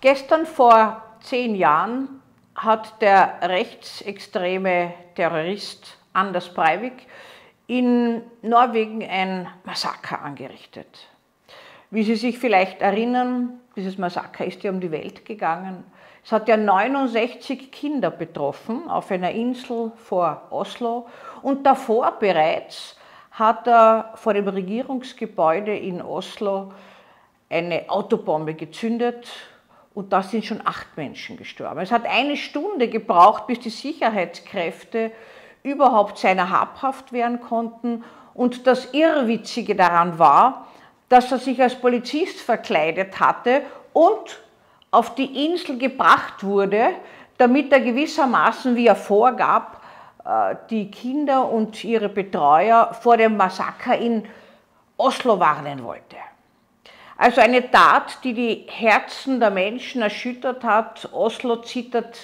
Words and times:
Gestern 0.00 0.46
vor 0.46 1.02
zehn 1.20 1.54
Jahren 1.54 2.22
hat 2.54 3.02
der 3.02 3.34
rechtsextreme 3.42 4.94
Terrorist 5.14 5.98
Anders 6.14 6.54
Breivik 6.54 7.06
in 7.66 8.22
Norwegen 8.40 9.02
ein 9.02 9.46
Massaker 9.64 10.22
angerichtet. 10.22 11.06
Wie 11.90 12.02
Sie 12.02 12.16
sich 12.16 12.38
vielleicht 12.38 12.80
erinnern, 12.80 13.60
dieses 13.76 13.98
Massaker 13.98 14.46
ist 14.46 14.62
ja 14.62 14.70
um 14.70 14.80
die 14.80 14.90
Welt 14.90 15.26
gegangen. 15.26 15.84
Es 16.24 16.32
hat 16.32 16.48
ja 16.48 16.56
69 16.56 17.70
Kinder 17.70 18.10
betroffen 18.10 18.88
auf 18.88 19.10
einer 19.10 19.32
Insel 19.32 19.92
vor 19.96 20.46
Oslo 20.48 21.08
und 21.42 21.66
davor 21.66 22.12
bereits 22.18 22.96
hat 23.32 23.68
er 23.68 24.12
vor 24.14 24.32
dem 24.32 24.48
Regierungsgebäude 24.48 25.76
in 25.76 26.00
Oslo 26.00 26.72
eine 27.50 27.84
Autobombe 27.90 28.54
gezündet 28.54 29.28
und 30.00 30.14
da 30.14 30.22
sind 30.22 30.46
schon 30.46 30.62
acht 30.64 30.96
Menschen 30.96 31.36
gestorben. 31.36 31.78
Es 31.80 31.92
hat 31.92 32.06
eine 32.06 32.38
Stunde 32.38 32.88
gebraucht, 32.88 33.46
bis 33.46 33.60
die 33.60 33.68
Sicherheitskräfte 33.68 35.12
überhaupt 35.62 36.16
seiner 36.16 36.48
habhaft 36.48 37.12
werden 37.12 37.42
konnten. 37.42 38.02
Und 38.32 38.66
das 38.66 38.94
Irrwitzige 38.94 39.76
daran 39.76 40.18
war, 40.18 40.68
dass 41.10 41.30
er 41.30 41.36
sich 41.36 41.60
als 41.60 41.74
Polizist 41.74 42.40
verkleidet 42.40 43.20
hatte 43.20 43.60
und 43.92 44.40
auf 44.90 45.14
die 45.16 45.44
Insel 45.44 45.76
gebracht 45.76 46.42
wurde, 46.42 46.92
damit 47.36 47.70
er 47.70 47.80
gewissermaßen, 47.80 48.74
wie 48.76 48.86
er 48.86 48.96
vorgab, 48.96 49.82
äh, 50.24 50.56
die 50.70 50.90
Kinder 50.90 51.46
und 51.46 51.84
ihre 51.84 52.08
Betreuer 52.08 52.94
vor 53.02 53.18
dem 53.18 53.36
Massaker 53.36 53.98
in 53.98 54.24
Oslo 54.96 55.38
warnen 55.38 55.84
wollte. 55.84 56.16
Also 57.20 57.42
eine 57.42 57.70
Tat, 57.70 58.24
die 58.24 58.32
die 58.32 58.66
Herzen 58.66 59.40
der 59.40 59.50
Menschen 59.50 60.00
erschüttert 60.00 60.64
hat. 60.64 61.06
Oslo 61.12 61.56
zittert, 61.56 62.18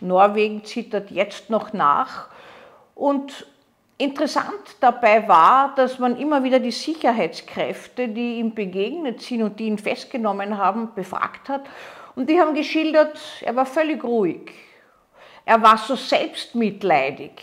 Norwegen 0.00 0.62
zittert 0.62 1.10
jetzt 1.10 1.48
noch 1.48 1.72
nach. 1.72 2.28
Und 2.94 3.46
interessant 3.96 4.76
dabei 4.80 5.26
war, 5.26 5.74
dass 5.74 5.98
man 5.98 6.18
immer 6.18 6.44
wieder 6.44 6.60
die 6.60 6.70
Sicherheitskräfte, 6.70 8.08
die 8.08 8.40
ihm 8.40 8.54
begegnet 8.54 9.22
sind 9.22 9.42
und 9.42 9.58
die 9.58 9.68
ihn 9.68 9.78
festgenommen 9.78 10.58
haben, 10.58 10.90
befragt 10.94 11.48
hat. 11.48 11.62
Und 12.14 12.28
die 12.28 12.38
haben 12.38 12.52
geschildert, 12.52 13.18
er 13.40 13.56
war 13.56 13.64
völlig 13.64 14.04
ruhig. 14.04 14.52
Er 15.46 15.62
war 15.62 15.78
so 15.78 15.96
selbstmitleidig, 15.96 17.42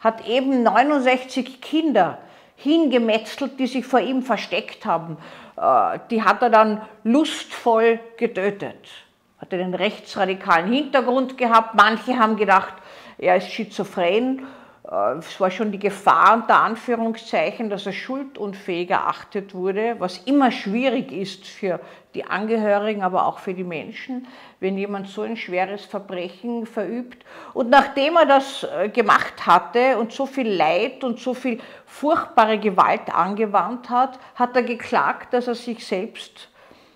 hat 0.00 0.28
eben 0.28 0.62
69 0.62 1.62
Kinder 1.62 2.18
hingemetzelt, 2.58 3.58
die 3.58 3.66
sich 3.66 3.86
vor 3.86 4.00
ihm 4.00 4.22
versteckt 4.22 4.84
haben. 4.84 5.16
Äh, 5.56 5.98
die 6.10 6.22
hat 6.22 6.42
er 6.42 6.50
dann 6.50 6.82
lustvoll 7.04 8.00
getötet. 8.16 8.88
Hat 9.38 9.54
einen 9.54 9.74
rechtsradikalen 9.74 10.72
Hintergrund 10.72 11.38
gehabt. 11.38 11.74
Manche 11.74 12.18
haben 12.18 12.36
gedacht, 12.36 12.74
er 13.16 13.36
ist 13.36 13.50
schizophren 13.50 14.46
es 15.18 15.38
war 15.38 15.50
schon 15.50 15.70
die 15.70 15.78
Gefahr 15.78 16.32
unter 16.34 16.62
Anführungszeichen, 16.62 17.68
dass 17.68 17.84
er 17.84 17.92
schuldunfähig 17.92 18.88
erachtet 18.88 19.54
wurde, 19.54 19.96
was 19.98 20.16
immer 20.18 20.50
schwierig 20.50 21.12
ist 21.12 21.46
für 21.46 21.78
die 22.14 22.24
Angehörigen, 22.24 23.02
aber 23.02 23.26
auch 23.26 23.38
für 23.38 23.52
die 23.52 23.64
Menschen, 23.64 24.26
wenn 24.60 24.78
jemand 24.78 25.08
so 25.08 25.20
ein 25.20 25.36
schweres 25.36 25.84
Verbrechen 25.84 26.64
verübt. 26.64 27.22
Und 27.52 27.68
nachdem 27.68 28.16
er 28.16 28.24
das 28.24 28.64
äh, 28.64 28.88
gemacht 28.88 29.46
hatte 29.46 29.98
und 29.98 30.12
so 30.12 30.24
viel 30.24 30.48
Leid 30.48 31.04
und 31.04 31.18
so 31.20 31.34
viel 31.34 31.60
furchtbare 31.84 32.58
Gewalt 32.58 33.14
angewandt 33.14 33.90
hat, 33.90 34.18
hat 34.36 34.56
er 34.56 34.62
geklagt, 34.62 35.34
dass 35.34 35.48
er 35.48 35.54
sich 35.54 35.86
selbst 35.86 36.48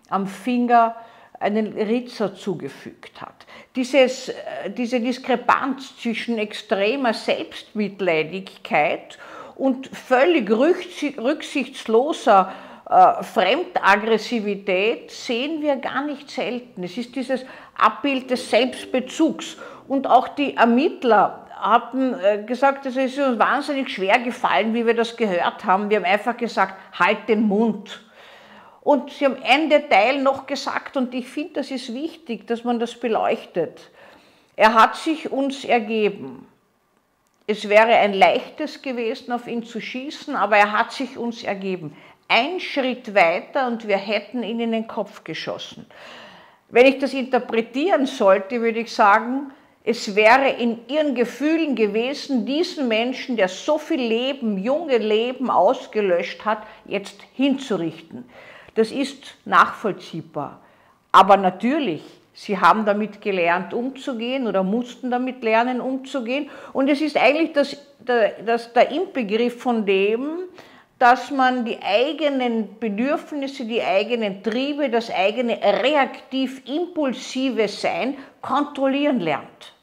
am 0.08 0.26
Finger 0.26 0.96
einen 1.42 1.72
Ritzer 1.72 2.34
zugefügt 2.34 3.20
hat. 3.20 3.46
Dieses, 3.76 4.30
äh, 4.30 4.70
diese 4.76 4.98
Diskrepanz 5.00 5.96
zwischen 5.98 6.38
extremer 6.38 7.12
Selbstmitleidigkeit 7.12 9.18
und 9.56 9.88
völlig 9.88 10.50
rücksichtsloser 10.50 12.52
äh, 12.88 13.22
Fremdaggressivität 13.22 15.10
sehen 15.10 15.60
wir 15.62 15.76
gar 15.76 16.04
nicht 16.04 16.30
selten. 16.30 16.84
Es 16.84 16.96
ist 16.96 17.14
dieses 17.16 17.44
Abbild 17.76 18.30
des 18.30 18.48
Selbstbezugs. 18.50 19.58
Und 19.88 20.06
auch 20.06 20.28
die 20.28 20.56
Ermittler 20.56 21.46
haben 21.56 22.14
äh, 22.14 22.44
gesagt, 22.44 22.86
es 22.86 22.96
ist 22.96 23.18
uns 23.18 23.38
wahnsinnig 23.38 23.90
schwer 23.90 24.18
gefallen, 24.18 24.72
wie 24.74 24.86
wir 24.86 24.94
das 24.94 25.16
gehört 25.16 25.64
haben. 25.64 25.90
Wir 25.90 25.98
haben 25.98 26.04
einfach 26.04 26.36
gesagt, 26.36 26.74
halt 26.98 27.28
den 27.28 27.42
Mund. 27.42 28.00
Und 28.84 29.12
Sie 29.12 29.24
haben 29.24 29.36
ein 29.44 29.70
Detail 29.70 30.20
noch 30.22 30.46
gesagt, 30.46 30.96
und 30.96 31.14
ich 31.14 31.28
finde, 31.28 31.54
das 31.54 31.70
ist 31.70 31.94
wichtig, 31.94 32.46
dass 32.46 32.64
man 32.64 32.80
das 32.80 32.94
beleuchtet. 32.94 33.90
Er 34.56 34.74
hat 34.74 34.96
sich 34.96 35.30
uns 35.30 35.64
ergeben. 35.64 36.46
Es 37.46 37.68
wäre 37.68 37.94
ein 37.94 38.14
leichtes 38.14 38.82
gewesen, 38.82 39.32
auf 39.32 39.46
ihn 39.46 39.62
zu 39.62 39.80
schießen, 39.80 40.36
aber 40.36 40.56
er 40.56 40.72
hat 40.72 40.92
sich 40.92 41.16
uns 41.16 41.42
ergeben. 41.42 41.96
Ein 42.28 42.60
Schritt 42.60 43.14
weiter 43.14 43.66
und 43.66 43.86
wir 43.86 43.98
hätten 43.98 44.42
ihn 44.42 44.60
in 44.60 44.72
den 44.72 44.88
Kopf 44.88 45.24
geschossen. 45.24 45.86
Wenn 46.68 46.86
ich 46.86 46.98
das 46.98 47.12
interpretieren 47.12 48.06
sollte, 48.06 48.60
würde 48.60 48.80
ich 48.80 48.92
sagen, 48.92 49.52
es 49.84 50.14
wäre 50.14 50.48
in 50.48 50.78
ihren 50.88 51.14
Gefühlen 51.14 51.74
gewesen, 51.74 52.46
diesen 52.46 52.88
Menschen, 52.88 53.36
der 53.36 53.48
so 53.48 53.78
viel 53.78 54.00
Leben, 54.00 54.58
junge 54.58 54.98
Leben 54.98 55.50
ausgelöscht 55.50 56.44
hat, 56.44 56.62
jetzt 56.86 57.20
hinzurichten. 57.34 58.24
Das 58.74 58.90
ist 58.90 59.34
nachvollziehbar. 59.44 60.60
Aber 61.10 61.36
natürlich, 61.36 62.02
sie 62.32 62.58
haben 62.58 62.86
damit 62.86 63.20
gelernt 63.20 63.74
umzugehen 63.74 64.46
oder 64.46 64.62
mussten 64.62 65.10
damit 65.10 65.42
lernen 65.42 65.80
umzugehen. 65.80 66.48
Und 66.72 66.88
es 66.88 67.00
ist 67.00 67.16
eigentlich 67.16 67.52
das, 67.52 67.76
das, 68.44 68.72
der 68.72 68.90
Inbegriff 68.90 69.62
von 69.62 69.84
dem, 69.84 70.38
dass 70.98 71.30
man 71.30 71.64
die 71.64 71.78
eigenen 71.82 72.78
Bedürfnisse, 72.78 73.64
die 73.64 73.82
eigenen 73.82 74.42
Triebe, 74.42 74.88
das 74.88 75.10
eigene 75.10 75.58
reaktiv-impulsive 75.60 77.68
Sein 77.68 78.16
kontrollieren 78.40 79.20
lernt. 79.20 79.74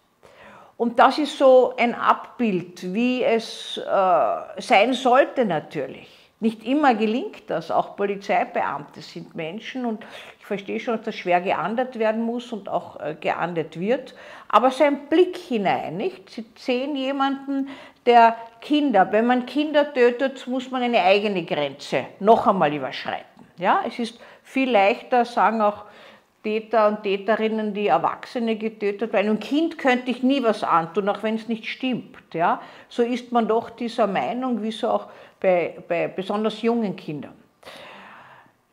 Und 0.77 0.97
das 0.97 1.17
ist 1.17 1.37
so 1.37 1.73
ein 1.77 1.93
Abbild, 1.93 2.93
wie 2.93 3.21
es 3.21 3.77
äh, 3.77 4.61
sein 4.61 4.93
sollte 4.93 5.43
natürlich. 5.43 6.18
Nicht 6.41 6.63
immer 6.63 6.95
gelingt 6.95 7.49
das. 7.49 7.69
Auch 7.69 7.97
Polizeibeamte 7.97 9.01
sind 9.01 9.35
Menschen 9.35 9.85
und 9.85 10.05
ich 10.39 10.45
verstehe 10.45 10.79
schon, 10.79 10.95
dass 10.95 11.05
das 11.05 11.15
schwer 11.15 11.41
geahndet 11.41 11.99
werden 11.99 12.21
muss 12.21 12.53
und 12.53 12.69
auch 12.69 12.99
äh, 12.99 13.15
geahndet 13.19 13.77
wird. 13.79 14.15
Aber 14.47 14.71
sein 14.71 15.07
Blick 15.09 15.35
hinein, 15.35 15.97
nicht? 15.97 16.29
Sie 16.29 16.45
sehen 16.55 16.95
jemanden, 16.95 17.67
der 18.05 18.37
Kinder, 18.61 19.11
wenn 19.11 19.25
man 19.25 19.45
Kinder 19.45 19.93
tötet, 19.93 20.47
muss 20.47 20.71
man 20.71 20.81
eine 20.81 21.01
eigene 21.03 21.43
Grenze 21.43 22.05
noch 22.19 22.47
einmal 22.47 22.73
überschreiten. 22.73 23.25
Ja, 23.57 23.81
es 23.85 23.99
ist 23.99 24.19
viel 24.41 24.71
leichter, 24.71 25.25
sagen 25.25 25.61
auch 25.61 25.83
Täter 26.43 26.87
und 26.87 27.03
Täterinnen, 27.03 27.73
die 27.73 27.87
Erwachsene 27.87 28.55
getötet 28.55 29.13
haben. 29.13 29.19
Einem 29.19 29.39
Kind 29.39 29.77
könnte 29.77 30.11
ich 30.11 30.23
nie 30.23 30.41
was 30.41 30.63
antun, 30.63 31.09
auch 31.09 31.21
wenn 31.23 31.35
es 31.35 31.47
nicht 31.47 31.65
stimmt. 31.65 32.33
Ja? 32.33 32.61
So 32.87 33.03
ist 33.03 33.31
man 33.31 33.47
doch 33.47 33.69
dieser 33.69 34.07
Meinung, 34.07 34.61
wie 34.63 34.71
so 34.71 34.89
auch 34.89 35.07
bei, 35.39 35.77
bei 35.87 36.07
besonders 36.07 36.61
jungen 36.61 36.95
Kindern. 36.95 37.33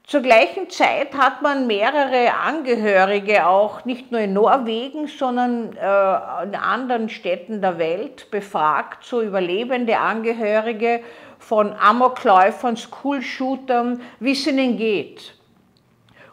Zur 0.07 0.21
gleichen 0.21 0.71
Zeit 0.71 1.15
hat 1.19 1.43
man 1.43 1.67
mehrere 1.67 2.33
Angehörige 2.33 3.45
auch 3.45 3.85
nicht 3.85 4.13
nur 4.13 4.21
in 4.21 4.35
Norwegen, 4.35 5.09
sondern 5.09 5.77
äh, 5.77 6.45
in 6.45 6.55
anderen 6.55 7.09
Städten 7.09 7.61
der 7.61 7.77
Welt 7.79 8.31
befragt, 8.31 9.03
so 9.05 9.21
überlebende 9.21 9.99
Angehörige 9.99 11.01
von 11.41 11.73
Amokläufern, 11.73 12.77
Schoolshootern, 12.77 14.01
wie 14.21 14.31
es 14.31 14.47
ihnen 14.47 14.77
geht. 14.77 15.36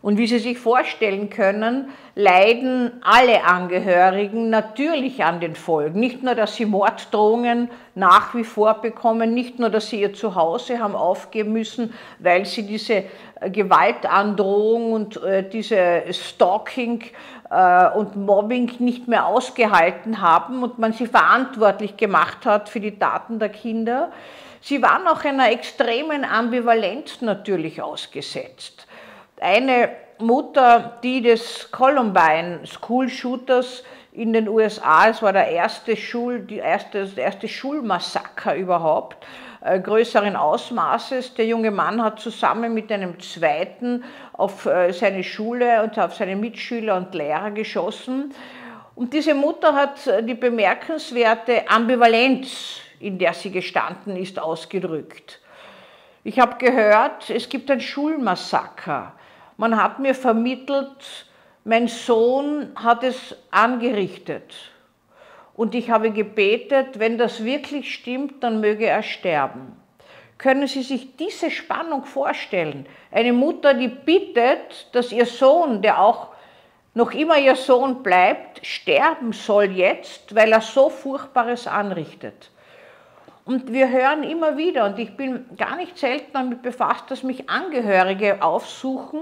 Und 0.03 0.17
wie 0.17 0.27
Sie 0.27 0.39
sich 0.39 0.59
vorstellen 0.59 1.29
können, 1.29 1.87
leiden 2.13 2.91
alle 3.05 3.45
Angehörigen 3.45 4.50
natürlich 4.50 5.23
an 5.23 5.39
den 5.39 5.55
Folgen. 5.55 5.97
Nicht 5.97 6.21
nur, 6.23 6.35
dass 6.35 6.57
sie 6.57 6.65
Morddrohungen 6.65 7.71
nach 7.95 8.35
wie 8.35 8.44
vor 8.44 8.81
bekommen, 8.81 9.33
nicht 9.33 9.59
nur, 9.59 9.69
dass 9.69 9.88
sie 9.88 10.01
ihr 10.01 10.13
Zuhause 10.13 10.79
haben 10.79 10.97
aufgeben 10.97 11.53
müssen, 11.53 11.94
weil 12.19 12.45
sie 12.45 12.63
diese 12.63 13.05
äh, 13.39 13.50
Gewaltandrohung 13.50 14.91
und 14.91 15.23
äh, 15.23 15.47
diese 15.47 16.03
Stalking 16.11 17.06
äh, 17.49 17.88
und 17.91 18.17
Mobbing 18.17 18.73
nicht 18.79 19.07
mehr 19.07 19.25
ausgehalten 19.25 20.19
haben 20.19 20.63
und 20.63 20.79
man 20.79 20.91
sie 20.91 21.07
verantwortlich 21.07 21.95
gemacht 21.95 22.45
hat 22.45 22.67
für 22.67 22.81
die 22.81 22.99
Taten 22.99 23.39
der 23.39 23.47
Kinder. 23.47 24.11
Sie 24.59 24.81
waren 24.81 25.07
auch 25.07 25.23
einer 25.23 25.49
extremen 25.49 26.25
Ambivalenz 26.25 27.21
natürlich 27.21 27.81
ausgesetzt 27.81 28.85
eine 29.44 29.90
Mutter, 30.19 31.00
die 31.04 31.22
des 31.22 31.69
Columbine 31.69 32.62
School 32.66 33.10
Shooters 33.10 33.84
in 34.13 34.31
den 34.31 34.48
USA, 34.48 35.10
es 35.10 35.22
war 35.22 35.34
der 35.34 35.50
erste, 35.50 35.98
Schul, 35.98 36.40
die 36.40 36.60
erste, 36.60 37.01
das 37.01 37.13
erste 37.13 37.48
Schulmassaker 37.50 38.56
überhaupt, 38.56 39.18
äh, 39.62 39.80
größeren 39.80 40.38
Ausmaßes. 40.38 41.34
Der 41.34 41.45
junge 41.45 41.72
Mann 41.72 42.01
hat 42.01 42.22
zusammen 42.22 42.74
mit 42.74 42.90
einem 42.92 43.19
zweiten 43.19 44.06
auf 44.31 44.66
äh, 44.66 44.94
seine 44.94 45.24
Schule 45.24 45.84
und 45.84 46.00
auf 46.00 46.16
seine 46.16 46.38
Mitschüler 46.38 46.95
und 46.95 47.13
Lehrer 47.13 47.51
geschossen. 47.51 48.34
Und 48.95 49.13
diese 49.13 49.34
Mutter 49.34 49.74
hat 49.75 50.07
äh, 50.07 50.24
die 50.24 50.36
bemerkenswerte 50.36 51.68
Ambivalenz, 51.68 52.78
in 53.00 53.18
der 53.18 53.34
sie 53.34 53.51
gestanden 53.51 54.16
ist, 54.16 54.40
ausgedrückt. 54.40 55.42
Ich 56.24 56.40
habe 56.40 56.56
gehört, 56.63 57.30
es 57.30 57.50
gibt 57.50 57.69
ein 57.69 57.81
Schulmassaker. 57.81 59.13
Man 59.57 59.81
hat 59.81 60.00
mir 60.00 60.15
vermittelt, 60.15 61.27
mein 61.63 61.88
Sohn 61.88 62.71
hat 62.75 63.03
es 63.03 63.35
angerichtet. 63.51 64.53
Und 65.55 65.75
ich 65.75 65.89
habe 65.91 66.11
gebetet, 66.11 67.00
wenn 67.00 67.17
das 67.17 67.44
wirklich 67.44 67.94
stimmt, 67.94 68.44
dann 68.44 68.59
möge 68.59 68.85
er 68.85 69.03
sterben. 69.03 69.77
Können 70.38 70.67
Sie 70.67 70.81
sich 70.81 71.15
diese 71.15 71.51
Spannung 71.51 72.05
vorstellen? 72.05 72.85
Eine 73.11 73.33
Mutter, 73.33 73.73
die 73.75 73.88
bittet, 73.88 74.89
dass 74.91 75.11
ihr 75.11 75.25
Sohn, 75.25 75.81
der 75.81 76.01
auch 76.01 76.29
noch 76.95 77.13
immer 77.13 77.38
ihr 77.38 77.56
Sohn 77.56 78.03
bleibt, 78.03 78.65
sterben 78.65 79.31
soll 79.31 79.71
jetzt, 79.71 80.35
weil 80.35 80.51
er 80.51 80.61
so 80.61 80.89
Furchtbares 80.89 81.67
anrichtet. 81.67 82.51
Und 83.45 83.74
wir 83.74 83.90
hören 83.90 84.24
immer 84.24 84.57
wieder, 84.57 84.86
und 84.86 84.98
ich 85.00 85.18
bin 85.18 85.45
gar 85.57 85.75
nicht 85.75 85.98
selten 85.98 86.31
damit 86.31 86.62
befasst, 86.62 87.12
dass 87.12 87.24
mich 87.24 87.50
Angehörige 87.50 88.42
aufsuchen 88.42 89.19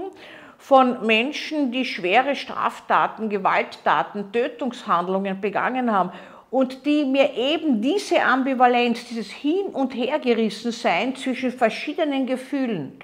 von 0.58 1.04
Menschen, 1.04 1.72
die 1.72 1.84
schwere 1.84 2.36
Straftaten, 2.36 3.28
Gewalttaten, 3.28 4.30
Tötungshandlungen 4.30 5.40
begangen 5.40 5.90
haben 5.90 6.12
und 6.52 6.86
die 6.86 7.04
mir 7.04 7.34
eben 7.34 7.82
diese 7.82 8.22
Ambivalenz, 8.22 9.06
dieses 9.08 9.30
Hin- 9.30 9.72
und 9.72 9.92
Hergerissensein 9.92 11.16
zwischen 11.16 11.50
verschiedenen 11.50 12.26
Gefühlen, 12.26 13.00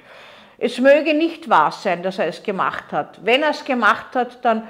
es 0.59 0.79
möge 0.79 1.15
nicht 1.15 1.49
wahr 1.49 1.73
sein, 1.73 2.03
dass 2.03 2.19
er 2.19 2.27
es 2.27 2.43
gemacht 2.43 2.93
hat. 2.93 3.25
Wenn 3.25 3.43
er 3.43 3.51
es 3.51 3.65
gemacht 3.65 4.15
hat, 4.15 4.45
dann 4.45 4.67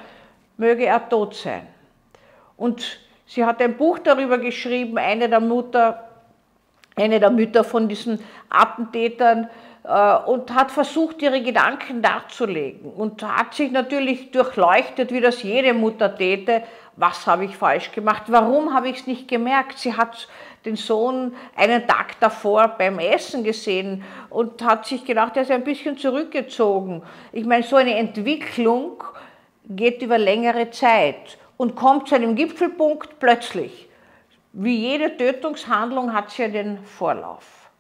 möge 0.58 0.84
er 0.84 1.08
tot 1.08 1.34
sein. 1.34 1.66
Und 2.56 3.00
sie 3.26 3.44
hat 3.44 3.60
ein 3.62 3.76
Buch 3.76 3.98
darüber 3.98 4.38
geschrieben, 4.38 4.98
eine 4.98 5.28
der 5.28 5.40
Mutter, 5.40 6.07
eine 7.00 7.20
der 7.20 7.30
Mütter 7.30 7.64
von 7.64 7.88
diesen 7.88 8.20
Attentätern, 8.50 9.48
äh, 9.88 10.16
und 10.26 10.54
hat 10.54 10.70
versucht, 10.70 11.22
ihre 11.22 11.40
Gedanken 11.42 12.02
darzulegen 12.02 12.90
und 12.92 13.22
hat 13.22 13.54
sich 13.54 13.70
natürlich 13.72 14.30
durchleuchtet, 14.30 15.12
wie 15.12 15.20
das 15.20 15.42
jede 15.42 15.72
Mutter 15.72 16.14
täte, 16.14 16.62
was 16.96 17.26
habe 17.26 17.46
ich 17.46 17.56
falsch 17.56 17.92
gemacht, 17.92 18.24
warum 18.26 18.74
habe 18.74 18.88
ich 18.88 18.98
es 18.98 19.06
nicht 19.06 19.28
gemerkt. 19.28 19.78
Sie 19.78 19.94
hat 19.94 20.28
den 20.66 20.76
Sohn 20.76 21.34
einen 21.56 21.86
Tag 21.86 22.20
davor 22.20 22.74
beim 22.76 22.98
Essen 22.98 23.44
gesehen 23.44 24.04
und 24.28 24.62
hat 24.62 24.84
sich 24.84 25.04
gedacht, 25.04 25.36
er 25.36 25.42
ist 25.42 25.50
ein 25.50 25.64
bisschen 25.64 25.96
zurückgezogen. 25.96 27.02
Ich 27.32 27.46
meine, 27.46 27.62
so 27.62 27.76
eine 27.76 27.94
Entwicklung 27.94 29.02
geht 29.64 30.02
über 30.02 30.18
längere 30.18 30.70
Zeit 30.70 31.38
und 31.56 31.76
kommt 31.76 32.08
zu 32.08 32.14
einem 32.14 32.34
Gipfelpunkt 32.34 33.18
plötzlich. 33.20 33.87
Wie 34.52 34.76
jede 34.76 35.16
Tötungshandlung 35.16 36.12
hat 36.12 36.30
sie 36.30 36.42
ja 36.42 36.48
den 36.48 36.82
Vorlauf. 36.84 37.70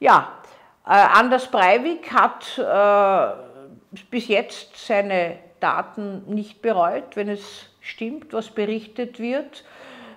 Ja, 0.00 0.38
äh, 0.86 0.90
Anders 0.90 1.50
Breivik 1.50 2.12
hat 2.12 2.58
äh, 2.58 3.98
bis 4.10 4.28
jetzt 4.28 4.86
seine 4.86 5.38
Daten 5.60 6.22
nicht 6.26 6.62
bereut, 6.62 7.16
wenn 7.16 7.28
es 7.28 7.66
stimmt, 7.80 8.32
was 8.32 8.50
berichtet 8.50 9.18
wird. 9.18 9.64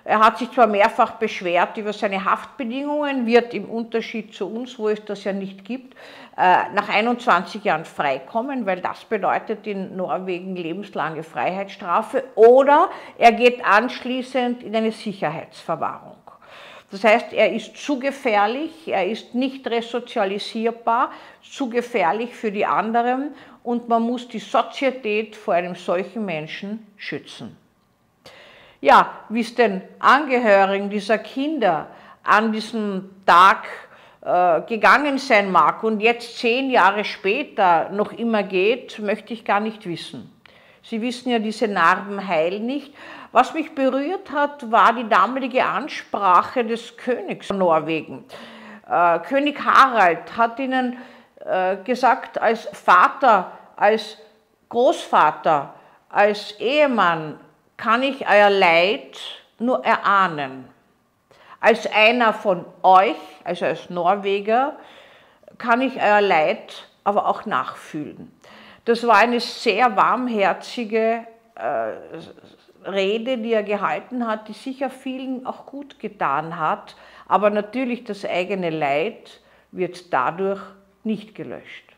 Er 0.04 0.18
hat 0.18 0.38
sich 0.38 0.50
zwar 0.50 0.66
mehrfach 0.66 1.12
beschwert 1.12 1.76
über 1.76 1.92
seine 1.92 2.24
Haftbedingungen, 2.24 3.24
wird 3.24 3.54
im 3.54 3.66
Unterschied 3.66 4.34
zu 4.34 4.48
uns, 4.48 4.76
wo 4.78 4.88
es 4.88 5.04
das 5.04 5.22
ja 5.22 5.32
nicht 5.32 5.64
gibt, 5.64 5.94
äh, 6.36 6.72
nach 6.74 6.88
21 6.88 7.62
Jahren 7.62 7.84
freikommen, 7.84 8.66
weil 8.66 8.80
das 8.80 9.04
bedeutet 9.04 9.66
in 9.66 9.96
Norwegen 9.96 10.56
lebenslange 10.56 11.22
Freiheitsstrafe, 11.22 12.24
oder 12.34 12.90
er 13.16 13.32
geht 13.32 13.64
anschließend 13.64 14.64
in 14.64 14.74
eine 14.74 14.90
Sicherheitsverwahrung. 14.90 16.16
Das 16.90 17.04
heißt, 17.04 17.32
er 17.32 17.52
ist 17.52 17.76
zu 17.76 17.98
gefährlich, 17.98 18.86
er 18.86 19.06
ist 19.06 19.34
nicht 19.34 19.66
resozialisierbar, 19.66 21.10
zu 21.42 21.70
gefährlich 21.70 22.34
für 22.34 22.52
die 22.52 22.66
anderen 22.66 23.34
und 23.62 23.88
man 23.88 24.02
muss 24.02 24.28
die 24.28 24.40
Sozietät 24.40 25.36
vor 25.36 25.54
einem 25.54 25.74
solchen 25.74 26.24
Menschen 26.24 26.86
schützen. 26.96 27.56
Ja, 28.82 29.12
wie 29.28 29.42
es 29.42 29.54
den 29.54 29.80
Angehörigen 30.00 30.90
dieser 30.90 31.16
Kinder 31.16 31.86
an 32.24 32.50
diesem 32.50 33.10
Tag 33.24 33.68
äh, 34.22 34.60
gegangen 34.62 35.18
sein 35.18 35.52
mag 35.52 35.84
und 35.84 36.00
jetzt 36.00 36.36
zehn 36.38 36.68
Jahre 36.68 37.04
später 37.04 37.90
noch 37.90 38.10
immer 38.12 38.42
geht, 38.42 38.98
möchte 38.98 39.34
ich 39.34 39.44
gar 39.44 39.60
nicht 39.60 39.86
wissen. 39.86 40.32
Sie 40.82 41.00
wissen 41.00 41.30
ja, 41.30 41.38
diese 41.38 41.68
Narben 41.68 42.26
heilen 42.26 42.66
nicht. 42.66 42.92
Was 43.30 43.54
mich 43.54 43.72
berührt 43.72 44.32
hat, 44.32 44.68
war 44.72 44.92
die 44.92 45.08
damalige 45.08 45.64
Ansprache 45.64 46.64
des 46.64 46.96
Königs 46.96 47.46
von 47.46 47.58
Norwegen. 47.58 48.24
Äh, 48.90 49.20
König 49.20 49.64
Harald 49.64 50.36
hat 50.36 50.58
ihnen 50.58 50.96
äh, 51.44 51.76
gesagt, 51.84 52.42
als 52.42 52.68
Vater, 52.72 53.52
als 53.76 54.18
Großvater, 54.68 55.72
als 56.08 56.58
Ehemann, 56.58 57.38
kann 57.82 58.04
ich 58.04 58.28
euer 58.28 58.48
Leid 58.48 59.18
nur 59.58 59.84
erahnen. 59.84 60.68
Als 61.58 61.84
einer 61.92 62.32
von 62.32 62.64
euch, 62.84 63.16
also 63.42 63.64
als 63.64 63.90
Norweger, 63.90 64.76
kann 65.58 65.80
ich 65.80 66.00
euer 66.00 66.20
Leid 66.20 66.86
aber 67.02 67.26
auch 67.26 67.44
nachfühlen. 67.44 68.30
Das 68.84 69.04
war 69.04 69.16
eine 69.16 69.40
sehr 69.40 69.96
warmherzige 69.96 71.26
äh, 71.56 72.88
Rede, 72.88 73.38
die 73.38 73.52
er 73.52 73.64
gehalten 73.64 74.28
hat, 74.28 74.46
die 74.46 74.52
sicher 74.52 74.88
vielen 74.88 75.44
auch 75.44 75.66
gut 75.66 75.98
getan 75.98 76.60
hat, 76.60 76.94
aber 77.26 77.50
natürlich 77.50 78.04
das 78.04 78.24
eigene 78.24 78.70
Leid 78.70 79.40
wird 79.72 80.12
dadurch 80.12 80.60
nicht 81.02 81.34
gelöscht. 81.34 81.91